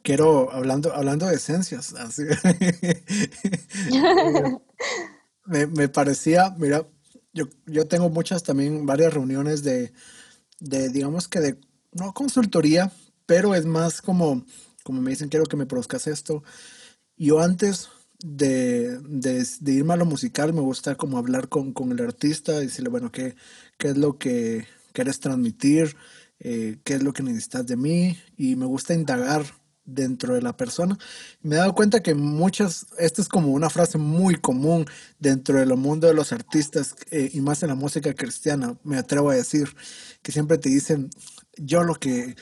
[0.01, 2.23] Quiero, hablando, hablando de esencias, así,
[5.45, 6.85] me, me, parecía, mira,
[7.31, 9.93] yo, yo tengo muchas también, varias reuniones de,
[10.59, 11.57] de, digamos que de,
[11.93, 12.91] no consultoría,
[13.25, 14.43] pero es más como,
[14.83, 16.43] como me dicen, quiero que me produzcas esto.
[17.15, 17.89] Yo antes
[18.23, 22.89] de, de, irme a lo musical, me gusta como hablar con, con el artista, decirle,
[22.89, 23.35] bueno, ¿qué,
[23.77, 25.95] qué es lo que quieres transmitir?
[26.41, 28.17] Eh, ¿Qué es lo que necesitas de mí?
[28.37, 29.43] Y me gusta indagar
[29.93, 30.97] dentro de la persona.
[31.41, 34.85] Me he dado cuenta que muchas, esta es como una frase muy común
[35.19, 39.29] dentro del mundo de los artistas eh, y más en la música cristiana, me atrevo
[39.29, 39.75] a decir,
[40.21, 41.09] que siempre te dicen,
[41.57, 42.35] yo lo que,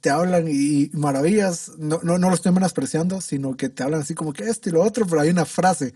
[0.00, 4.14] te hablan y, maravillas, no, no, no, lo estoy menospreciando, sino que te hablan así
[4.14, 5.92] como que esto y lo otro, pero hay una frase,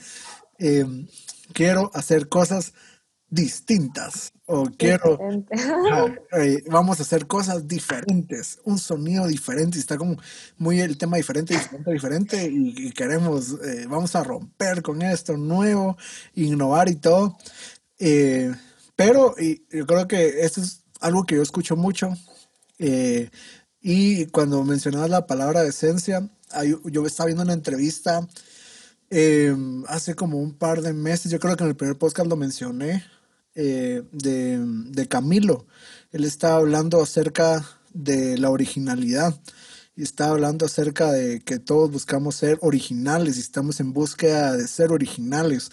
[0.59, 1.07] em,
[1.53, 2.75] quiero hacer cosas
[3.33, 4.31] distintas.
[4.45, 5.19] O quiero
[6.39, 10.19] eh, vamos a hacer cosas diferentes un sonido diferente está como
[10.59, 15.97] muy el tema diferente diferente diferente y, queremos eh, vamos a romper con esto nuevo
[16.35, 17.39] innovar y todo.
[17.99, 18.53] Eh,
[18.95, 22.13] pero y, yo creo que esto es algo que yo escucho mucho
[23.81, 26.29] y cuando mencionabas la palabra esencia
[26.85, 28.29] yo estaba viendo una entrevista
[29.89, 33.05] hace como un par de meses yo creo que en el primer podcast lo mencioné
[33.55, 35.67] eh, de, Camilo.
[36.11, 39.39] Él estaba hablando acerca de la originalidad
[39.95, 44.67] y estaba hablando acerca de que todos buscamos ser originales y estamos en búsqueda de
[44.67, 45.71] ser originales.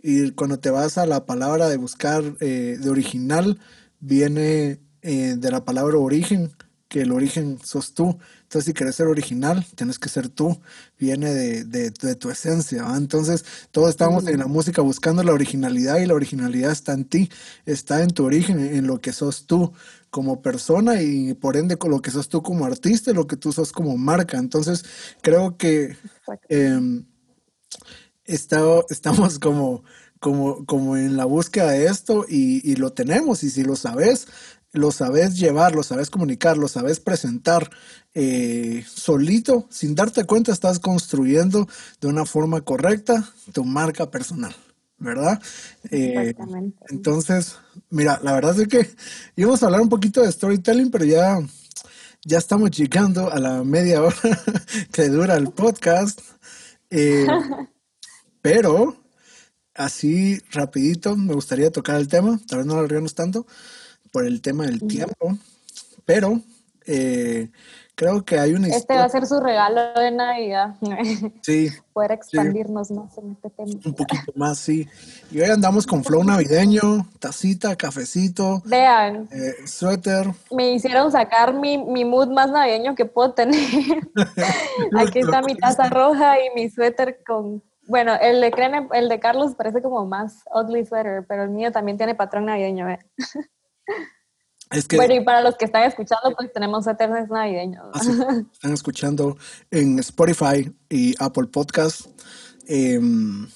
[0.00, 3.58] Y cuando te vas a la palabra de buscar eh, de original,
[3.98, 6.52] viene eh, de la palabra origen,
[6.96, 8.18] que el origen sos tú.
[8.44, 10.58] Entonces, si quieres ser original, tienes que ser tú,
[10.98, 12.86] viene de, tu esencia.
[12.96, 17.28] Entonces, todos estamos en la música buscando la originalidad y la originalidad está en ti,
[17.66, 19.74] está en tu origen, en lo que sos tú
[20.08, 23.36] como persona y por ende con lo que sos tú como artista y lo que
[23.36, 24.38] tú sos como marca.
[24.38, 24.82] Entonces,
[25.20, 25.98] creo que
[26.48, 27.02] eh,
[28.24, 29.84] estamos como,
[30.18, 34.28] como, como en la búsqueda de esto y, y lo tenemos y si lo sabes,
[34.76, 37.70] lo sabes llevar, lo sabes comunicar, lo sabes presentar
[38.14, 41.66] eh, solito, sin darte cuenta, estás construyendo
[42.00, 44.54] de una forma correcta tu marca personal,
[44.98, 45.40] ¿verdad?
[45.90, 46.34] Eh,
[46.88, 47.56] entonces,
[47.90, 48.90] mira, la verdad es que
[49.34, 51.38] íbamos a hablar un poquito de storytelling, pero ya,
[52.24, 54.16] ya estamos llegando a la media hora
[54.92, 56.20] que dura el podcast.
[56.90, 57.26] Eh,
[58.42, 58.96] pero
[59.74, 63.46] así rapidito me gustaría tocar el tema, tal vez no lo tanto
[64.16, 65.36] por el tema del tiempo,
[66.06, 66.40] pero
[66.86, 67.50] eh,
[67.94, 70.74] creo que hay una Este va a ser su regalo de Navidad.
[71.42, 71.68] Sí.
[71.92, 73.72] Poder expandirnos más en este tema.
[73.84, 74.88] Un poquito más, sí.
[75.30, 78.62] Y hoy andamos con flow navideño, tacita, cafecito.
[78.64, 79.28] Vean.
[79.30, 80.28] Eh, suéter.
[80.50, 83.60] Me hicieron sacar mi, mi mood más navideño que puedo tener.
[84.96, 89.54] Aquí está mi taza roja y mi suéter con bueno, el de, el de Carlos
[89.54, 92.88] parece como más ugly sweater, pero el mío también tiene patrón navideño.
[92.88, 92.98] ¿eh?
[94.96, 97.86] Bueno, y para los que están escuchando, pues tenemos eternos navideños.
[98.52, 99.36] están escuchando
[99.70, 102.06] en Spotify y Apple Podcast.
[102.66, 103.48] Em,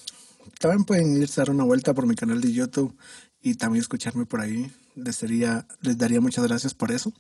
[0.59, 2.97] también pueden irse a dar una vuelta por mi canal de YouTube
[3.41, 4.71] y también escucharme por ahí.
[4.95, 7.13] Les, sería, les daría muchas gracias por eso.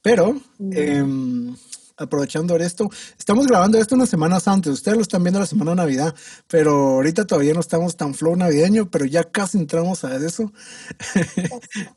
[0.00, 0.40] Pero
[1.96, 5.76] aprovechando esto, estamos grabando esto unas semanas antes, ustedes lo están viendo la semana de
[5.76, 6.14] Navidad,
[6.48, 10.52] pero ahorita todavía no estamos tan flow navideño, pero ya casi entramos a eso.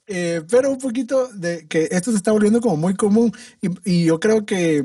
[0.07, 3.31] Eh, pero un poquito de que esto se está volviendo como muy común
[3.83, 4.83] y, yo creo que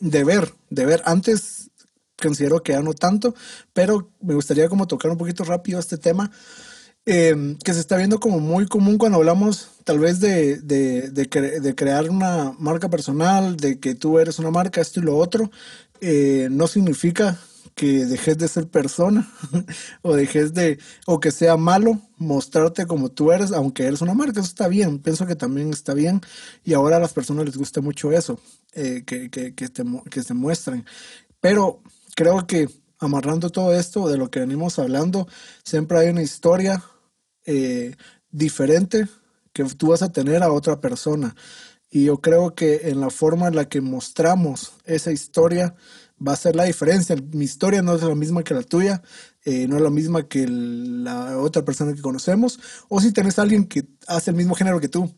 [0.00, 1.70] de ver, de ver, antes
[2.20, 3.34] considero que ya no tanto,
[3.72, 6.30] pero me gustaría como tocar un poquito rápido este tema.
[7.04, 11.74] Eh, que se está viendo como muy común cuando hablamos tal vez de, de, de,
[11.74, 15.50] crear una marca personal, de que tú eres una marca, esto y lo otro,
[16.00, 17.40] eh, no significa
[17.74, 19.28] que dejes de ser persona
[20.02, 24.40] o dejes de, o que sea malo mostrarte como tú eres, aunque eres una marca,
[24.40, 26.20] eso está bien, pienso que también está bien
[26.64, 28.38] y ahora a las personas les gusta mucho eso,
[28.74, 29.68] eh, que, que, que,
[30.10, 30.84] que se muestren,
[31.40, 31.82] pero
[32.14, 32.68] creo que
[33.00, 35.26] amarrando todo esto de lo que venimos hablando,
[35.64, 36.82] siempre hay una historia
[37.46, 37.94] eh,
[38.30, 39.06] diferente
[39.52, 41.34] que tú vas a tener a otra persona.
[41.90, 45.74] Y yo creo que en la forma en la que mostramos esa historia
[46.26, 47.16] va a ser la diferencia.
[47.32, 49.02] Mi historia no es la misma que la tuya,
[49.44, 52.58] eh, no es la misma que la otra persona que conocemos.
[52.88, 55.12] O si tenés a alguien que hace el mismo género que tú,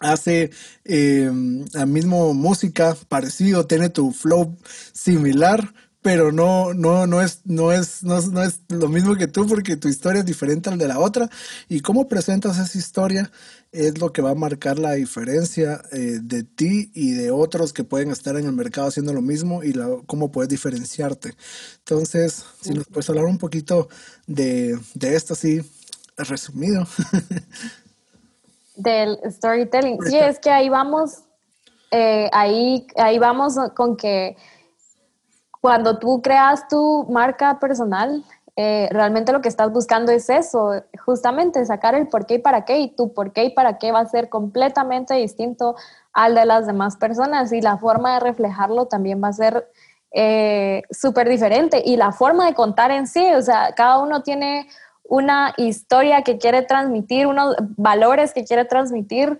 [0.00, 0.50] hace
[0.84, 1.30] eh,
[1.72, 4.56] la misma música parecido, tiene tu flow
[4.92, 9.78] similar, pero no, no, no es, no es, no, es lo mismo que tú porque
[9.78, 11.30] tu historia es diferente al de la otra
[11.66, 13.30] y cómo presentas esa historia
[13.72, 17.84] es lo que va a marcar la diferencia eh, de ti y de otros que
[17.84, 19.72] pueden estar en el mercado haciendo lo mismo y
[20.04, 21.32] cómo puedes diferenciarte.
[21.78, 23.88] Entonces, si nos puedes hablar un poquito
[24.26, 25.62] de, de esto así,
[26.18, 26.86] resumido.
[28.76, 29.96] Del storytelling.
[30.02, 31.20] Sí, es que ahí vamos,
[31.90, 34.36] eh, ahí, ahí vamos con que
[35.64, 38.22] cuando tú creas tu marca personal,
[38.54, 40.72] eh, realmente lo que estás buscando es eso,
[41.06, 43.90] justamente sacar el por qué y para qué, y tu por qué y para qué
[43.90, 45.74] va a ser completamente distinto
[46.12, 49.66] al de las demás personas y la forma de reflejarlo también va a ser
[50.12, 54.68] eh, súper diferente y la forma de contar en sí, o sea, cada uno tiene
[55.04, 59.38] una historia que quiere transmitir, unos valores que quiere transmitir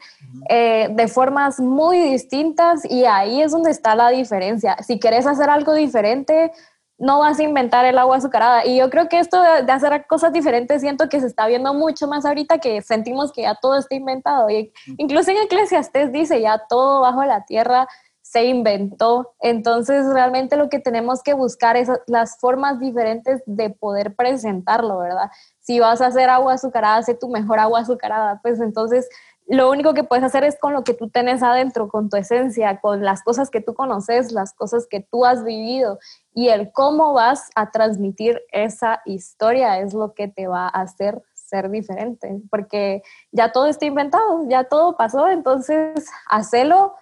[0.49, 4.77] eh, de formas muy distintas y ahí es donde está la diferencia.
[4.83, 6.53] Si quieres hacer algo diferente,
[6.99, 8.65] no vas a inventar el agua azucarada.
[8.67, 12.07] Y yo creo que esto de, hacer cosas diferentes siento que se está viendo mucho
[12.07, 14.49] más ahorita que sentimos que ya todo está inventado.
[14.51, 17.89] Y incluso en Eclesiastes dice, ya todo bajo la tierra
[18.23, 19.35] se inventó.
[19.41, 25.31] Entonces realmente lo que tenemos que buscar es las formas diferentes de poder presentarlo, ¿verdad?
[25.65, 28.39] Si vas a hacer agua azucarada, sé tu mejor agua azucarada.
[28.43, 29.09] Pues entonces
[29.47, 32.81] lo único que puedes hacer es con lo que tú tienes adentro, con tu esencia,
[32.81, 35.99] con las cosas que tú conoces, las cosas que tú has vivido
[36.35, 41.23] y el cómo vas a transmitir esa historia es lo que te va a hacer
[41.35, 46.95] ser diferente, porque ya todo está inventado, ya todo pasó, entonces hacelo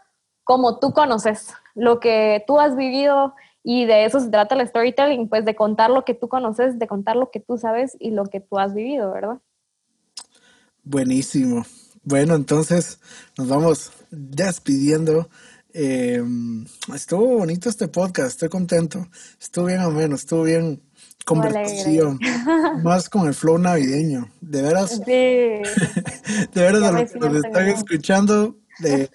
[0.45, 3.35] como tú conoces, lo que tú has vivido
[3.65, 6.87] y de eso se trata el storytelling, pues de contar lo que tú conoces, de
[6.87, 9.39] contar lo que tú sabes y lo que tú has vivido, ¿verdad?
[10.83, 11.65] Buenísimo.
[12.03, 12.99] Bueno, entonces
[13.39, 15.29] nos vamos despidiendo.
[15.73, 19.07] Em, estuvo bonito este podcast, estoy contento.
[19.41, 20.83] Estuvo bien ameno, estuvo bien
[21.25, 22.19] conversación.
[22.83, 24.29] Más con el flow navideño.
[24.41, 24.91] De veras.
[24.91, 25.03] Sí.
[25.07, 25.63] de
[26.55, 28.57] veras, los, están escuchando.
[28.81, 29.09] De,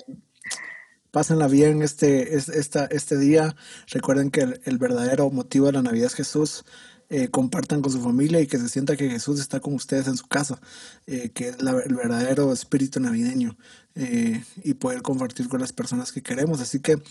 [1.18, 3.56] pásenla bien este, esta, este día.
[3.88, 6.64] Recuerden que el, el verdadero motivo de la Navidad es Jesús.
[7.10, 10.16] Eh, compartan con su familia y que se sienta que Jesús está con ustedes en
[10.16, 10.62] su casa,
[11.08, 13.58] eh, que es el verdadero espíritu navideño
[13.96, 16.62] eh, y poder compartir con las personas que queremos.
[16.62, 17.02] Así que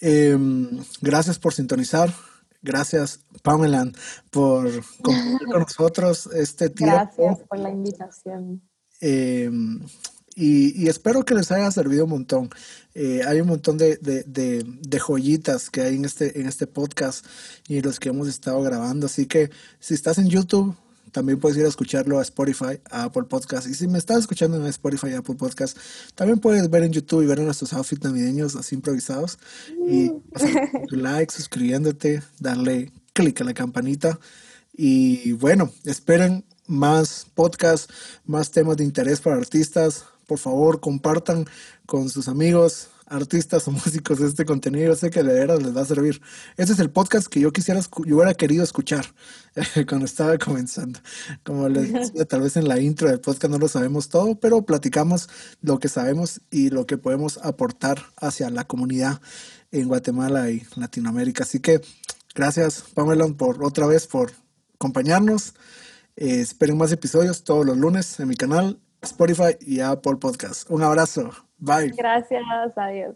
[0.00, 2.12] em, gracias por sintonizar.
[2.62, 3.88] Gracias, Pamela,
[4.32, 4.68] por
[5.02, 6.96] compartir con nosotros este tiempo.
[6.96, 8.60] Gracias por la invitación.
[10.38, 12.50] Y, espero que les haya servido un montón.
[12.94, 13.98] Eh, hay un montón de,
[14.98, 17.24] joyitas que hay en este, en este podcast
[17.68, 19.06] y los que hemos estado grabando.
[19.06, 20.76] Así que si estás en YouTube,
[21.10, 23.66] también puedes ir a escucharlo a Spotify, a Apple Podcast.
[23.66, 25.78] Y si me estás escuchando en Spotify, a Apple Podcast,
[26.14, 29.38] también puedes ver en YouTube y ver nuestros outfits navideños así improvisados.
[29.88, 30.86] Y mm.
[30.88, 34.20] tu like, suscribiéndote, darle clic a la campanita.
[34.76, 37.88] Y bueno, esperen más podcasts,
[38.26, 41.46] más temas de interés para artistas, por favor compartan
[41.86, 44.88] con sus amigos, artistas o músicos este contenido.
[44.88, 46.20] Yo sé que de veras les va a servir.
[46.56, 49.06] Este es el podcast que yo quisiera, yo hubiera querido escuchar
[49.88, 50.98] cuando estaba comenzando.
[51.44, 54.62] Como les decía, tal vez en la intro del podcast no lo sabemos todo, pero
[54.62, 55.28] platicamos
[55.62, 59.20] lo que sabemos y lo que podemos aportar hacia la comunidad
[59.72, 61.44] en Guatemala y Latinoamérica.
[61.44, 61.80] Así que
[62.34, 64.32] gracias, Pamela, por otra vez por
[64.74, 65.54] acompañarnos.
[66.16, 70.70] Eh, esperen más episodios todos los lunes en mi canal Spotify y Apple Podcast.
[70.70, 71.30] Un abrazo.
[71.58, 71.92] Bye.
[71.96, 72.42] Gracias.
[72.76, 73.14] Adiós.